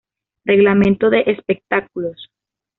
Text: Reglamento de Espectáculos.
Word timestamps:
Reglamento 0.45 1.11
de 1.11 1.21
Espectáculos. 1.27 2.31